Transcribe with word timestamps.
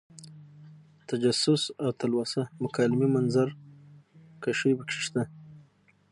تجسس 1.07 1.63
او 1.83 1.89
تلوسه 1.99 2.41
مکالمې 2.63 3.07
منظر 3.15 3.47
کشۍ 4.43 4.73
پکې 4.77 4.97
شته. 5.05 5.23